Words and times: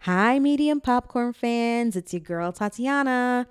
Hi, 0.00 0.38
medium 0.38 0.80
popcorn 0.80 1.32
fans. 1.32 1.96
It's 1.96 2.12
your 2.12 2.20
girl, 2.20 2.52
Tatiana. 2.52 3.48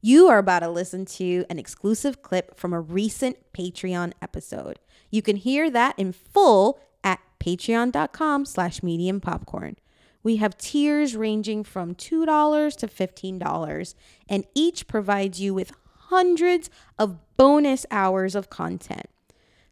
You 0.00 0.28
are 0.28 0.38
about 0.38 0.60
to 0.60 0.68
listen 0.70 1.04
to 1.06 1.44
an 1.50 1.58
exclusive 1.58 2.22
clip 2.22 2.56
from 2.56 2.72
a 2.72 2.80
recent 2.80 3.36
Patreon 3.52 4.12
episode. 4.22 4.78
You 5.10 5.22
can 5.22 5.36
hear 5.36 5.70
that 5.70 5.98
in 5.98 6.12
full 6.12 6.78
at 7.04 7.20
patreon.com 7.40 8.46
slash 8.46 8.82
medium 8.82 9.20
popcorn. 9.20 9.76
We 10.22 10.36
have 10.36 10.56
tiers 10.56 11.16
ranging 11.16 11.62
from 11.64 11.94
$2 11.94 12.76
to 12.76 12.86
$15, 12.86 13.94
and 14.28 14.44
each 14.54 14.86
provides 14.86 15.40
you 15.40 15.52
with 15.52 15.72
hundreds 16.08 16.70
of 16.98 17.18
bonus 17.36 17.84
hours 17.90 18.34
of 18.34 18.48
content. 18.48 19.06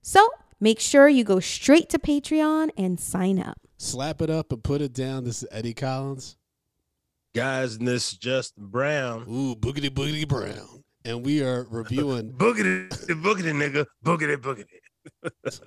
So 0.03 0.31
make 0.61 0.81
sure 0.81 1.09
you 1.09 1.25
go 1.25 1.41
straight 1.41 1.89
to 1.91 1.99
Patreon 1.99 2.71
and 2.77 3.01
sign 3.01 3.39
up. 3.39 3.66
Slap 3.79 4.23
it 4.23 4.31
up 4.31 4.53
and 4.53 4.63
put 4.65 4.81
it 4.81 4.93
down. 4.93 5.25
This 5.25 5.43
is 5.43 5.49
Eddie 5.51 5.75
Collins. 5.75 6.37
Guys, 7.35 7.77
and 7.77 7.87
this 7.87 8.13
is 8.13 8.19
Justin 8.19 8.67
Brown. 8.67 9.23
Ooh, 9.29 9.55
boogity 9.55 9.91
boogity 9.91 10.27
brown. 10.27 10.83
And 11.05 11.25
we 11.25 11.43
are 11.43 11.67
reviewing 11.71 12.33
Boogity, 12.39 12.89
boogity, 12.89 13.53
nigga. 13.53 13.85
Boogity, 14.05 14.37
boogity. 14.37 14.81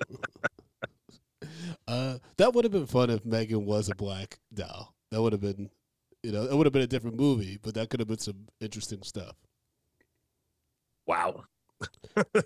uh 1.88 2.18
that 2.38 2.54
would 2.54 2.66
have 2.66 2.72
been 2.74 2.86
fun 2.86 3.10
if 3.10 3.26
Megan 3.26 3.66
was 3.66 3.90
a 3.90 3.96
black 3.96 4.40
doll. 4.54 4.94
That 5.12 5.22
would 5.22 5.32
have 5.34 5.42
been 5.42 5.70
you 6.24 6.32
know, 6.34 6.44
it 6.44 6.54
would 6.56 6.66
have 6.66 6.74
been 6.74 6.82
a 6.82 6.88
different 6.88 7.16
movie, 7.18 7.58
but 7.62 7.76
that 7.76 7.90
could 7.90 8.00
have 8.02 8.10
been 8.10 8.18
some 8.20 8.48
interesting 8.60 9.02
stuff. 9.04 9.36
Wow. 11.08 11.44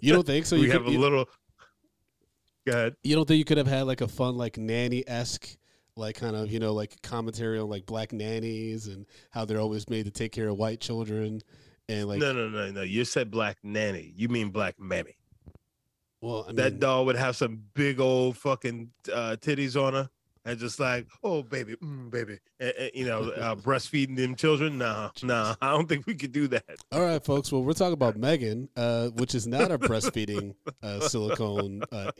You 0.01 0.13
don't 0.13 0.27
think 0.27 0.45
so? 0.45 0.55
we 0.57 0.63
You 0.63 0.71
have 0.71 0.83
could- 0.83 0.89
a 0.89 0.93
you- 0.93 0.99
little. 0.99 1.25
Go 2.65 2.71
ahead. 2.71 2.95
You 3.03 3.15
don't 3.15 3.27
think 3.27 3.39
you 3.39 3.45
could 3.45 3.57
have 3.57 3.67
had 3.67 3.83
like 3.83 4.01
a 4.01 4.07
fun, 4.07 4.37
like 4.37 4.57
nanny 4.57 5.03
esque, 5.07 5.57
like 5.95 6.15
kind 6.15 6.35
of 6.35 6.51
you 6.51 6.59
know 6.59 6.73
like 6.73 7.01
commentary 7.01 7.59
on 7.59 7.69
like 7.69 7.85
black 7.85 8.13
nannies 8.13 8.87
and 8.87 9.05
how 9.31 9.45
they're 9.45 9.59
always 9.59 9.89
made 9.89 10.05
to 10.05 10.11
take 10.11 10.31
care 10.31 10.49
of 10.49 10.57
white 10.57 10.79
children 10.79 11.41
and 11.89 12.07
like 12.07 12.19
no, 12.19 12.33
no, 12.33 12.47
no, 12.49 12.71
no. 12.71 12.81
You 12.81 13.05
said 13.05 13.29
black 13.29 13.57
nanny. 13.63 14.13
You 14.15 14.29
mean 14.29 14.49
black 14.49 14.79
mammy. 14.79 15.17
well 16.21 16.43
I 16.43 16.47
mean, 16.47 16.55
that 16.57 16.79
doll 16.79 17.05
would 17.05 17.17
have 17.17 17.35
some 17.35 17.61
big 17.73 17.99
old 17.99 18.37
fucking 18.37 18.91
uh, 19.11 19.35
titties 19.39 19.81
on 19.81 19.93
her 19.93 20.09
and 20.45 20.59
just 20.59 20.79
like, 20.79 21.07
oh, 21.23 21.41
baby, 21.43 21.75
mm, 21.75 22.09
baby. 22.09 22.39
And, 22.59 22.73
and, 22.77 22.91
you 22.93 23.05
know, 23.05 23.29
uh, 23.31 23.55
breastfeeding 23.67 24.15
them 24.15 24.35
children. 24.35 24.77
Nah, 24.77 25.09
nah. 25.23 25.55
I 25.61 25.71
don't 25.71 25.87
think 25.87 26.05
we 26.05 26.15
could 26.15 26.31
do 26.31 26.47
that. 26.49 26.65
All 26.91 27.01
right, 27.01 27.23
folks. 27.23 27.51
Well, 27.51 27.63
we're 27.63 27.73
talking 27.73 27.93
about 27.93 28.17
Megan, 28.17 28.69
uh, 28.75 29.09
which 29.09 29.35
is 29.35 29.47
not 29.47 29.71
a 29.71 29.77
breastfeeding 29.79 30.55
uh, 30.81 30.99
silicone 31.07 31.81
uh, 31.91 32.11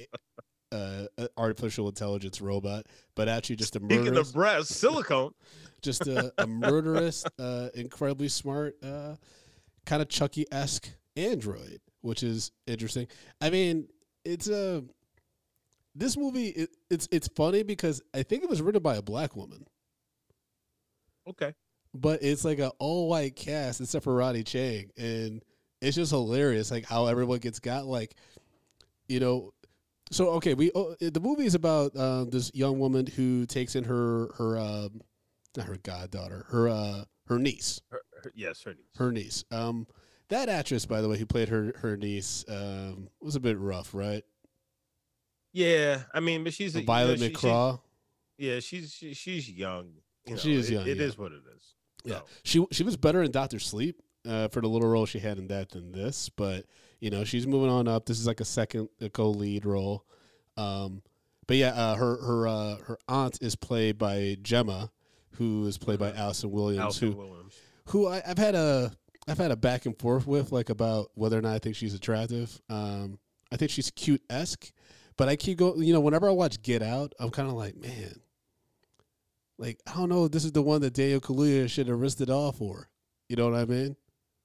uh, 0.72 1.06
uh, 1.18 1.28
artificial 1.38 1.88
intelligence 1.88 2.42
robot, 2.42 2.86
but 3.16 3.28
actually 3.28 3.58
just 3.58 3.76
a 3.76 3.80
Speaking 3.80 4.18
of 4.18 4.34
breast, 4.34 4.70
silicone. 4.74 5.34
just 5.82 6.08
a, 6.08 6.34
a 6.38 6.48
murderous, 6.48 7.24
uh, 7.38 7.70
incredibly 7.76 8.28
smart, 8.28 8.76
uh, 8.84 9.16
kind 9.86 10.02
of 10.02 10.10
Chucky 10.10 10.46
esque 10.52 10.90
android, 11.16 11.80
which 12.02 12.24
is 12.24 12.52
interesting. 12.66 13.08
I 13.40 13.50
mean, 13.52 13.88
it's 14.26 14.48
a 14.50 14.84
this 15.96 16.18
movie. 16.18 16.48
It, 16.50 16.70
it's 16.90 17.08
it's 17.12 17.28
funny 17.30 17.64
because 17.64 18.02
I 18.14 18.24
think 18.24 18.44
it 18.44 18.50
was 18.50 18.62
written 18.62 18.82
by 18.82 18.96
a 18.96 19.02
black 19.02 19.36
woman. 19.36 19.66
Okay. 21.28 21.54
but 21.94 22.22
it's 22.22 22.44
like 22.44 22.60
an 22.60 22.72
all 22.80 23.08
white 23.08 23.36
cast 23.36 23.80
except 23.82 24.04
for 24.04 24.14
Ronny 24.14 24.44
Chieng, 24.44 24.90
and 24.98 25.42
it's 25.82 25.96
just 25.96 26.12
hilarious, 26.12 26.70
like 26.72 26.86
how 26.86 27.08
everyone 27.08 27.40
gets 27.40 27.60
got 27.60 27.86
like, 27.86 28.16
you 29.08 29.20
know. 29.20 29.54
So 30.12 30.32
okay, 30.32 30.54
we 30.54 30.72
oh, 30.76 30.96
the 31.00 31.20
movie 31.22 31.46
is 31.46 31.56
about 31.56 31.96
um, 31.96 32.30
this 32.30 32.52
young 32.54 32.78
woman 32.80 33.08
who 33.08 33.46
takes 33.46 33.76
in 33.76 33.84
her 33.86 34.30
her 34.38 34.58
um, 34.60 35.02
not 35.56 35.66
her 35.68 35.78
goddaughter, 35.82 36.46
her 36.50 36.68
uh, 36.68 37.04
her 37.28 37.40
niece, 37.40 37.80
Her, 37.90 38.02
her- 38.24 38.32
yes, 38.36 38.62
her 38.64 38.74
niece. 38.74 38.86
her 38.98 39.12
niece. 39.12 39.44
Um, 39.50 39.88
that 40.30 40.50
actress, 40.50 40.86
by 40.86 41.00
the 41.02 41.08
way, 41.08 41.18
who 41.18 41.26
played 41.26 41.48
her 41.50 41.74
her 41.78 41.96
niece, 41.96 42.44
um, 42.50 43.08
was 43.22 43.36
a 43.36 43.40
bit 43.40 43.58
rough, 43.58 43.94
right? 43.94 44.24
Yeah, 45.54 46.02
I 46.14 46.20
mean, 46.20 46.44
but 46.44 46.54
she's 46.54 46.76
a 46.76 46.80
you 46.80 46.86
know, 46.86 46.94
Violet 46.94 47.20
she- 47.20 47.34
she- 47.36 47.74
yeah, 48.38 48.60
she's 48.60 48.92
she, 48.92 49.14
she's 49.14 49.50
young. 49.50 49.92
You 50.26 50.34
know, 50.34 50.40
She 50.40 50.54
is 50.54 50.70
it- 50.70 50.74
young, 50.74 50.88
It 50.88 50.98
yeah. 50.98 51.04
is 51.04 51.18
what 51.18 51.32
it 51.32 51.42
is. 51.56 51.64
Yeah, 52.06 52.18
So, 52.20 52.26
she 52.44 52.66
she 52.72 52.84
was 52.84 52.98
better 52.98 53.22
in 53.24 53.32
Doctor 53.32 53.60
Sleep 53.60 54.02
uh, 54.28 54.48
for 54.50 54.62
the 54.62 54.68
little 54.68 54.90
role 54.90 55.06
she 55.06 55.20
had 55.20 55.38
in 55.38 55.48
that 55.48 55.70
than 55.70 55.92
this, 55.92 56.28
but 56.30 56.66
you 57.00 57.10
know 57.10 57.24
she's 57.24 57.46
moving 57.48 57.70
on 57.70 57.88
up. 57.88 58.06
This 58.08 58.20
is 58.20 58.28
like 58.28 58.40
a 58.42 58.46
second 58.46 58.90
uh, 59.02 59.08
co-lead 59.10 59.66
role, 59.66 60.06
um, 60.58 61.02
but 61.48 61.58
yeah, 61.58 61.70
uh, 61.70 61.96
her 61.96 62.18
her 62.22 62.48
uh, 62.48 62.78
her 62.80 62.98
aunt 63.08 63.38
is 63.42 63.56
played 63.56 63.98
by 63.98 64.38
Gemma, 64.42 64.92
who 65.36 65.66
is 65.68 65.78
played 65.78 66.00
by 66.00 66.12
Allison 66.14 66.52
Williams, 66.52 66.82
Allison 66.82 67.12
who 67.12 67.18
Williams. 67.18 67.56
who 67.90 68.08
I, 68.08 68.22
I've 68.26 68.38
had 68.38 68.56
a 68.56 68.92
I've 69.28 69.38
had 69.38 69.52
a 69.52 69.56
back 69.56 69.86
and 69.86 69.98
forth 69.98 70.26
with 70.28 70.52
like 70.52 70.70
about 70.70 71.12
whether 71.16 71.38
or 71.38 71.42
not 71.42 71.54
I 71.54 71.60
think 71.60 71.76
she's 71.76 71.94
attractive. 71.94 72.60
Um, 72.70 73.20
I 73.52 73.56
think 73.56 73.72
she's 73.72 73.92
cute 73.92 74.22
esque, 74.30 74.72
but 75.18 75.30
I 75.30 75.36
keep 75.36 75.58
going. 75.58 75.84
You 75.84 75.94
know, 75.94 76.00
whenever 76.00 76.28
I 76.28 76.32
watch 76.32 76.62
Get 76.62 76.82
Out, 76.82 77.14
I'm 77.20 77.30
kind 77.30 77.50
of 77.50 77.56
like, 77.56 77.76
man, 77.76 78.20
like 79.58 79.80
I 79.88 79.94
don't 79.94 80.10
know. 80.10 80.26
if 80.26 80.32
This 80.32 80.46
is 80.46 80.52
the 80.52 80.62
one 80.62 80.82
that 80.82 80.94
Daniel 80.94 81.22
Kaluuya 81.22 81.70
should 81.70 81.88
have 81.88 82.00
risked 82.00 82.22
it 82.22 82.30
all 82.30 82.52
for. 82.52 82.90
You 83.30 83.36
know 83.36 83.50
what 83.50 83.60
I 83.60 83.66
mean? 83.66 83.96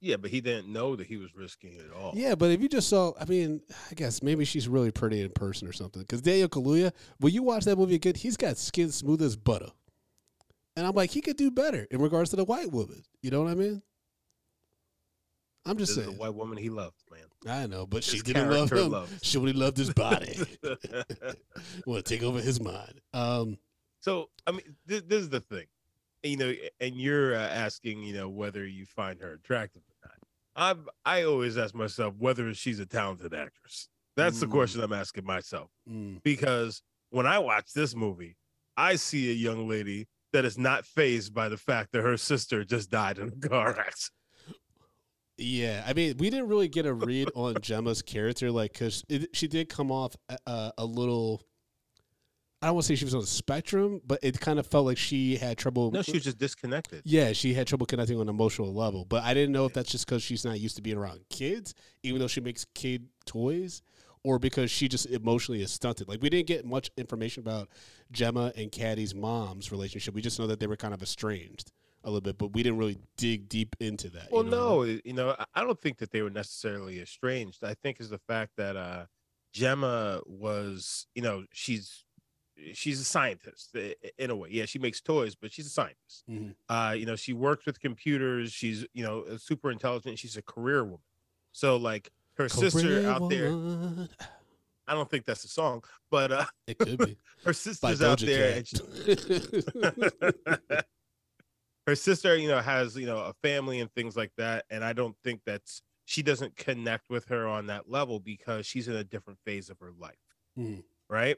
Yeah, 0.01 0.17
but 0.17 0.31
he 0.31 0.41
didn't 0.41 0.73
know 0.73 0.95
that 0.95 1.09
he 1.09 1.17
was 1.17 1.35
risking 1.35 1.75
it 1.75 1.91
all. 1.93 2.13
Yeah, 2.15 2.37
but 2.37 2.53
if 2.53 2.61
you 2.61 2.69
just 2.69 2.89
saw, 2.89 3.13
I 3.21 3.25
mean, 3.25 3.61
I 3.91 3.95
guess 3.95 4.23
maybe 4.23 4.45
she's 4.45 4.69
really 4.69 4.93
pretty 4.93 5.21
in 5.23 5.31
person 5.31 5.67
or 5.67 5.73
something. 5.73 6.03
Because 6.03 6.23
Daniel 6.23 6.49
Kaluuya, 6.49 6.93
when 7.19 7.33
you 7.33 7.43
watch 7.43 7.65
that 7.65 7.77
movie 7.77 7.97
again, 7.97 8.15
he's 8.15 8.37
got 8.37 8.59
skin 8.59 8.93
smooth 8.93 9.21
as 9.23 9.37
butter, 9.37 9.71
and 10.77 10.87
I'm 10.87 10.95
like, 10.95 11.11
he 11.11 11.21
could 11.21 11.37
do 11.37 11.51
better 11.51 11.89
in 11.91 12.01
regards 12.01 12.31
to 12.31 12.37
the 12.37 12.45
white 12.45 12.71
woman. 12.71 13.03
You 13.23 13.33
know 13.33 13.43
what 13.43 13.51
I 13.51 13.57
mean? 13.57 13.83
I'm 15.67 15.77
This 15.77 15.89
just 15.89 15.99
is 15.99 16.05
the 16.07 16.11
saying. 16.13 16.19
white 16.19 16.35
woman 16.35 16.57
he 16.59 16.71
loved, 16.71 17.03
man. 17.11 17.27
I 17.47 17.67
know, 17.67 17.87
but 17.87 18.03
she 18.05 18.21
didn't 18.21 18.51
love 18.51 18.71
him. 18.71 18.95
She 19.23 19.39
only 19.39 19.53
loved 19.53 19.77
his 19.77 19.93
body. 19.93 20.39
well, 21.87 22.03
take 22.03 22.23
over 22.23 22.41
his 22.41 22.61
mind? 22.61 23.01
Um, 23.13 23.59
So 24.01 24.31
I 24.47 24.53
mean, 24.53 24.77
this, 24.87 25.03
this 25.07 25.23
is 25.23 25.29
the 25.29 25.41
thing, 25.41 25.67
you 26.23 26.37
know, 26.37 26.53
and 26.81 26.95
you're 26.97 27.35
uh, 27.35 27.39
asking, 27.49 28.03
you 28.03 28.15
know, 28.15 28.29
whether 28.29 28.67
you 28.67 28.87
find 28.87 29.21
her 29.21 29.33
attractive 29.35 29.83
or 29.83 30.09
not. 30.09 30.15
I'm 30.57 30.87
I 31.05 31.23
always 31.25 31.57
ask 31.59 31.75
myself 31.75 32.15
whether 32.19 32.53
she's 32.55 32.81
a 32.81 32.87
talented 32.87 33.35
actress. 33.35 33.89
That's 34.17 34.41
the 34.41 34.47
Mm. 34.47 34.51
question 34.53 34.83
I'm 34.83 34.93
asking 34.93 35.25
myself 35.25 35.71
mm, 35.89 36.21
because 36.25 36.83
when 37.11 37.27
I 37.27 37.39
watch 37.39 37.73
this 37.73 37.95
movie, 37.95 38.37
I 38.77 38.97
see 38.97 39.31
a 39.31 39.35
young 39.35 39.69
lady 39.69 40.09
that 40.33 40.45
is 40.45 40.59
not 40.59 40.85
phased 40.85 41.33
by 41.33 41.49
the 41.49 41.57
fact 41.57 41.93
that 41.93 42.03
her 42.03 42.17
sister 42.17 42.65
just 42.65 42.91
died 42.91 43.19
in 43.19 43.29
a 43.29 43.49
car 43.49 43.69
accident. 43.79 44.13
Yeah, 45.39 45.85
I 45.87 45.93
mean, 45.93 46.17
we 46.19 46.31
didn't 46.31 46.49
really 46.49 46.67
get 46.67 46.85
a 46.85 46.93
read 46.93 47.31
on 47.37 47.61
Gemma's 47.61 48.03
character, 48.03 48.51
like, 48.51 48.73
because 48.73 49.05
she 49.33 49.47
did 49.47 49.69
come 49.69 49.93
off 49.93 50.17
uh, 50.47 50.73
a 50.77 50.85
little. 50.85 51.43
I 52.61 52.67
don't 52.67 52.75
want 52.75 52.87
to 52.87 52.89
say 52.89 52.97
she 52.97 53.05
was 53.05 53.15
on 53.15 53.21
the 53.21 53.27
spectrum, 53.29 54.01
but 54.05 54.19
it 54.21 54.41
kind 54.41 54.59
of 54.59 54.67
felt 54.67 54.85
like 54.85 54.99
she 54.99 55.37
had 55.37 55.57
trouble. 55.57 55.93
No, 55.93 56.03
she 56.03 56.15
was 56.15 56.25
just 56.25 56.39
disconnected. 56.39 57.03
Yeah, 57.05 57.33
she 57.33 57.55
had 57.55 57.69
trouble 57.69 57.87
connecting 57.87 58.17
on 58.17 58.23
an 58.23 58.29
emotional 58.31 58.75
level, 58.75 59.05
but 59.05 59.23
I 59.23 59.33
didn't 59.33 59.53
know 59.53 59.65
if 59.65 59.73
that's 59.73 59.93
just 59.93 60.07
because 60.07 60.25
she's 60.25 60.45
not 60.45 60.59
used 60.59 60.75
to 60.75 60.83
being 60.83 60.97
around 60.99 61.21
kids, 61.31 61.73
even 62.03 62.19
though 62.19 62.27
she 62.27 62.41
makes 62.41 62.67
kid 62.75 63.07
toys, 63.25 63.81
or 64.25 64.41
because 64.41 64.73
she 64.73 64.89
just 64.89 65.07
emotionally 65.07 65.63
is 65.63 65.71
stunted. 65.71 66.09
Like 66.09 66.21
we 66.21 66.31
didn't 66.31 66.49
get 66.49 66.67
much 66.67 66.91
information 66.97 67.45
about 67.45 67.69
Gemma 68.11 68.53
and 68.57 68.73
Cady's 68.73 69.15
mom's 69.15 69.71
relationship. 69.71 70.15
We 70.15 70.21
just 70.21 70.41
know 70.41 70.49
that 70.49 70.59
they 70.59 70.67
were 70.67 70.77
kind 70.77 70.93
of 70.95 71.01
estranged 71.01 71.71
a 72.09 72.11
little 72.11 72.21
bit, 72.23 72.39
but 72.39 72.53
we 72.53 72.63
didn't 72.63 72.79
really 72.79 72.99
dig 73.17 73.49
deep 73.49 73.77
into 73.81 74.09
that. 74.11 74.25
you 74.25 74.29
Well, 74.37 74.43
know 74.45 74.83
I 74.83 74.87
mean? 74.87 74.95
no, 74.97 75.01
you 75.05 75.13
know, 75.13 75.37
I- 75.55 75.65
don't 75.65 75.81
think 75.81 75.99
that 75.99 76.11
they 76.11 76.23
were 76.23 76.31
necessarily 76.31 77.01
estranged. 77.01 77.63
I 77.63 77.75
think 77.75 78.01
is 78.01 78.11
the 78.11 78.19
fact 78.19 78.53
that 78.57 78.77
uh 78.77 79.07
Gemma 79.53 80.21
was, 80.27 81.07
you 81.15 81.23
know, 81.23 81.45
she's 81.53 82.05
she's 82.73 83.01
a 83.01 83.05
scientist 83.05 83.77
in 84.19 84.31
a 84.31 84.37
way. 84.37 84.49
Yeah, 84.51 84.65
she 84.67 84.79
makes 84.79 85.01
toys, 85.01 85.35
but 85.37 85.53
she's 85.53 85.67
a 85.67 85.71
scientist. 85.71 86.25
Mhm. 86.29 86.55
Uh, 86.69 86.95
you 86.99 87.07
know, 87.07 87.15
she 87.17 87.33
works 87.33 87.65
with 87.67 87.79
computers. 87.81 88.53
She's, 88.53 88.85
you 88.95 89.05
know, 89.05 89.37
super 89.37 89.71
intelligent. 89.71 90.19
She's 90.19 90.37
a 90.37 90.43
career 90.43 90.83
woman. 90.85 90.99
So 91.53 91.77
like 91.77 92.11
her 92.37 92.49
sister 92.49 92.81
Career 92.81 93.09
out 93.09 93.29
there. 93.31 93.49
I 94.87 94.95
don't 94.95 95.11
think 95.11 95.27
that's 95.27 95.43
the 95.43 95.49
song, 95.49 95.85
but 96.11 96.33
uh 96.33 96.47
It 96.67 96.79
could 96.79 96.99
be 96.99 97.19
her 97.45 97.53
sister's 97.53 98.01
out 98.03 98.21
there 98.21 98.57
and 98.57 98.67
she, 98.67 98.79
Cat. 98.79 100.87
her 101.89 101.97
sister, 101.97 102.37
you 102.37 102.49
know, 102.49 102.61
has 102.61 102.97
you 102.97 103.07
know 103.07 103.19
a 103.19 103.33
family 103.43 103.81
and 103.81 103.93
things 103.95 104.17
like 104.17 104.33
that, 104.37 104.67
and 104.71 104.85
I 104.85 104.93
don't 104.93 105.17
think 105.25 105.41
that's 105.47 105.83
she 106.05 106.23
doesn't 106.23 106.57
connect 106.57 107.09
with 107.11 107.27
her 107.27 107.47
on 107.49 107.67
that 107.67 107.89
level 107.91 108.21
because 108.21 108.67
she's 108.67 108.89
in 108.89 108.95
a 108.97 109.05
different 109.05 109.39
phase 109.45 109.71
of 109.71 109.79
her 109.81 109.93
life, 109.93 110.19
Mhm. 110.57 110.85
right? 111.09 111.37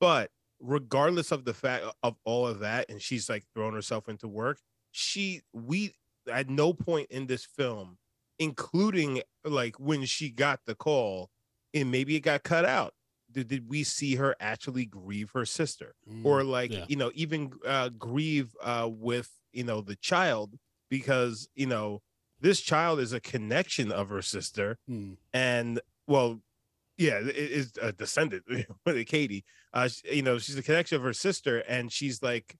But 0.00 0.32
regardless 0.60 1.32
of 1.32 1.44
the 1.44 1.54
fact 1.54 1.84
of 2.02 2.16
all 2.24 2.46
of 2.46 2.60
that, 2.60 2.90
and 2.90 3.00
she's 3.02 3.28
like 3.28 3.44
thrown 3.54 3.74
herself 3.74 4.08
into 4.08 4.28
work, 4.28 4.60
she 4.92 5.42
we 5.52 5.94
at 6.30 6.48
no 6.48 6.72
point 6.74 7.10
in 7.10 7.26
this 7.28 7.44
film, 7.44 7.98
including 8.38 9.22
like 9.44 9.78
when 9.78 10.04
she 10.06 10.30
got 10.30 10.60
the 10.66 10.74
call, 10.74 11.30
and 11.72 11.90
maybe 11.90 12.16
it 12.16 12.20
got 12.20 12.42
cut 12.42 12.64
out. 12.64 12.94
Did, 13.34 13.48
did 13.48 13.68
we 13.68 13.84
see 13.84 14.14
her 14.14 14.34
actually 14.40 14.86
grieve 14.86 15.30
her 15.34 15.44
sister 15.44 15.94
or 16.22 16.42
like 16.44 16.70
yeah. 16.72 16.84
you 16.88 16.96
know 16.96 17.10
even 17.14 17.52
uh 17.66 17.90
grieve 17.90 18.54
uh 18.62 18.88
with 18.90 19.30
you 19.52 19.64
know 19.64 19.80
the 19.80 19.96
child 19.96 20.54
because 20.88 21.48
you 21.54 21.66
know 21.66 22.00
this 22.40 22.60
child 22.60 23.00
is 23.00 23.12
a 23.12 23.20
connection 23.20 23.92
of 23.92 24.08
her 24.08 24.22
sister 24.22 24.78
Mm. 24.88 25.16
and 25.32 25.80
well 26.06 26.40
yeah 26.96 27.18
it 27.18 27.36
is 27.36 27.72
a 27.82 27.92
descendant 27.92 28.44
with 28.86 29.06
Cady 29.06 29.44
uh 29.72 29.88
you 30.10 30.22
know 30.22 30.38
she's 30.38 30.56
a 30.56 30.62
connection 30.62 30.96
of 30.96 31.02
her 31.02 31.12
sister 31.12 31.58
and 31.68 31.90
she's 31.92 32.22
like 32.22 32.56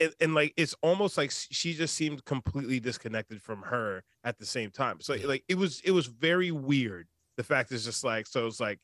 and, 0.00 0.12
and 0.20 0.34
like 0.34 0.52
it's 0.56 0.74
almost 0.82 1.16
like 1.18 1.30
she 1.32 1.74
just 1.74 1.94
seemed 1.94 2.24
completely 2.24 2.80
disconnected 2.80 3.40
from 3.42 3.62
her 3.62 4.02
at 4.24 4.38
the 4.38 4.46
same 4.46 4.70
time 4.70 5.00
so 5.00 5.14
like 5.24 5.44
it 5.48 5.56
was 5.58 5.80
it 5.84 5.92
was 5.92 6.06
very 6.06 6.50
weird 6.50 7.06
the 7.36 7.44
fact 7.44 7.70
is 7.72 7.84
just 7.84 8.02
like 8.04 8.26
so 8.26 8.46
it's 8.46 8.60
like 8.60 8.78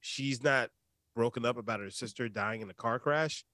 she's 0.00 0.42
not 0.42 0.70
broken 1.14 1.44
up 1.44 1.56
about 1.56 1.80
her 1.80 1.90
sister 1.90 2.28
dying 2.28 2.60
in 2.60 2.70
a 2.70 2.74
car 2.74 2.98
crash. 2.98 3.44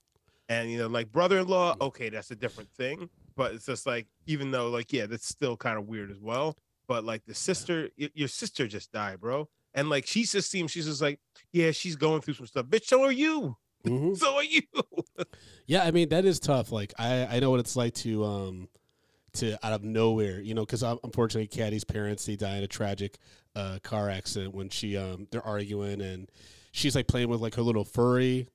And 0.48 0.70
you 0.70 0.78
know 0.78 0.86
like 0.86 1.10
brother-in-law 1.10 1.74
Mm. 1.76 1.80
okay 1.88 2.08
that's 2.08 2.30
a 2.30 2.36
different 2.36 2.70
thing. 2.70 3.10
But 3.36 3.52
it's 3.54 3.66
just 3.66 3.86
like 3.86 4.06
even 4.26 4.50
though 4.52 4.68
like 4.70 4.92
yeah 4.92 5.06
that's 5.06 5.28
still 5.28 5.56
kind 5.56 5.78
of 5.78 5.86
weird 5.86 6.10
as 6.10 6.20
well 6.20 6.56
but 6.88 7.02
like 7.02 7.24
the 7.26 7.34
sister 7.34 7.88
y- 7.98 8.10
your 8.14 8.28
sister 8.28 8.66
just 8.68 8.92
died 8.92 9.20
bro. 9.20 9.48
And 9.74 9.90
like 9.90 10.06
she 10.06 10.22
just 10.24 10.50
seems 10.50 10.70
she's 10.70 10.86
just 10.86 11.02
like 11.02 11.18
yeah 11.52 11.70
she's 11.72 11.96
going 11.96 12.20
through 12.20 12.34
some 12.34 12.46
stuff. 12.46 12.66
Bitch 12.66 12.84
so 12.84 13.02
are 13.02 13.10
you. 13.12 13.56
Mhm. 13.84 14.16
so 14.22 14.36
are 14.36 14.44
you. 14.44 14.62
Yeah, 15.66 15.82
I 15.84 15.90
mean 15.90 16.08
that 16.10 16.24
is 16.24 16.38
tough. 16.38 16.70
Like 16.72 16.94
I, 16.98 17.26
I 17.26 17.40
know 17.40 17.50
what 17.50 17.60
it's 17.60 17.74
like 17.76 17.94
to 17.94 18.24
um 18.24 18.68
to 19.36 19.56
out 19.66 19.72
of 19.72 19.82
nowhere, 19.84 20.40
you 20.40 20.54
know, 20.54 20.64
because 20.66 20.82
unfortunately, 20.82 21.46
Cady's 21.46 21.84
parents 21.84 22.24
they 22.26 22.36
die 22.36 22.56
in 22.56 22.62
a 22.64 22.68
tragic 22.68 23.18
uh, 23.54 23.78
car 23.82 24.10
accident 24.10 24.54
when 24.54 24.68
she 24.68 24.96
um 24.96 25.26
they're 25.30 25.46
arguing 25.46 26.00
and 26.02 26.30
she's 26.72 26.94
like 26.94 27.06
playing 27.06 27.28
with 27.28 27.40
like 27.40 27.54
her 27.54 27.62
little 27.62 27.84
furry 27.84 28.48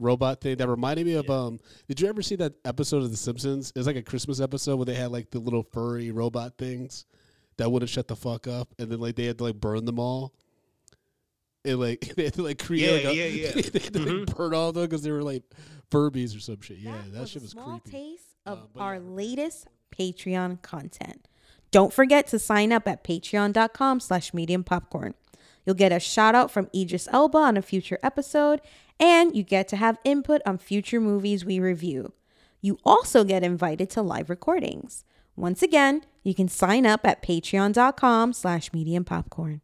robot 0.00 0.40
thing 0.40 0.56
that 0.56 0.68
reminded 0.68 1.06
me 1.06 1.14
of 1.14 1.28
um. 1.30 1.58
Did 1.88 2.00
you 2.00 2.08
ever 2.08 2.22
see 2.22 2.36
that 2.36 2.54
episode 2.64 3.02
of 3.02 3.10
The 3.10 3.16
Simpsons? 3.16 3.70
It 3.74 3.78
was 3.78 3.86
like 3.86 3.96
a 3.96 4.02
Christmas 4.02 4.40
episode 4.40 4.76
where 4.76 4.86
they 4.86 4.94
had 4.94 5.10
like 5.12 5.30
the 5.30 5.38
little 5.40 5.62
furry 5.62 6.10
robot 6.10 6.56
things 6.58 7.04
that 7.56 7.70
wouldn't 7.70 7.90
shut 7.90 8.06
the 8.08 8.16
fuck 8.16 8.46
up, 8.46 8.68
and 8.78 8.90
then 8.90 9.00
like 9.00 9.16
they 9.16 9.24
had 9.26 9.38
to 9.38 9.44
like 9.44 9.56
burn 9.60 9.84
them 9.84 9.98
all. 9.98 10.32
And 11.64 11.80
like 11.80 12.00
they 12.16 12.24
had 12.24 12.34
to 12.34 12.42
like 12.42 12.58
create 12.64 13.02
Yeah, 13.02 13.08
like, 13.10 13.18
a, 13.18 13.28
yeah, 13.30 13.46
yeah. 13.56 13.62
they 13.72 13.78
had 13.80 13.92
to 13.94 13.98
like, 13.98 14.08
Mhm. 14.28 14.36
burn 14.36 14.54
all 14.54 14.68
of 14.70 14.74
them 14.76 14.84
because 14.84 15.02
they 15.02 15.10
were 15.10 15.22
like 15.22 15.42
Furbies 15.90 16.36
or 16.36 16.40
some 16.40 16.60
shit. 16.60 16.78
Yeah, 16.78 16.94
that, 17.12 17.20
was 17.20 17.30
shit 17.30 17.42
was 17.42 17.50
small 17.52 17.80
creepy. 17.80 17.90
taste 17.90 18.36
of 18.46 18.58
Uh, 18.76 18.80
our 18.80 18.94
yeah. 18.94 19.00
latest 19.04 19.66
Patreon 19.90 20.62
content. 20.62 21.28
Don't 21.70 21.92
forget 21.92 22.26
to 22.28 22.38
sign 22.38 22.72
up 22.72 22.88
at 22.88 23.04
patreon.com 23.04 24.00
slash 24.00 24.32
medium 24.32 24.64
popcorn. 24.64 25.14
You'll 25.64 25.74
get 25.74 25.92
a 25.92 26.00
shout 26.00 26.34
out 26.34 26.50
from 26.50 26.70
Idris 26.74 27.08
Elba 27.12 27.38
on 27.38 27.56
a 27.56 27.62
future 27.62 27.98
episode, 28.02 28.60
and 28.98 29.36
you 29.36 29.42
get 29.42 29.68
to 29.68 29.76
have 29.76 29.98
input 30.02 30.40
on 30.46 30.58
future 30.58 31.00
movies 31.00 31.44
we 31.44 31.60
review. 31.60 32.14
You 32.60 32.78
also 32.84 33.22
get 33.22 33.44
invited 33.44 33.90
to 33.90 34.02
live 34.02 34.30
recordings. 34.30 35.04
Once 35.36 35.62
again, 35.62 36.02
you 36.24 36.34
can 36.34 36.48
sign 36.48 36.86
up 36.86 37.06
at 37.06 37.22
patreon.com 37.22 38.32
slash 38.32 38.72
medium 38.72 39.04
popcorn. 39.04 39.60